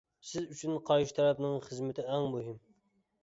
[0.27, 2.59] سىز ئۈچۈن قارشى تەرەپنىڭ خىزمىتى ئەڭ مۇھىم.